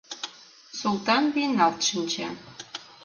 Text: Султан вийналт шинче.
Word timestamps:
Султан 0.79 1.23
вийналт 1.33 1.79
шинче. 1.87 2.27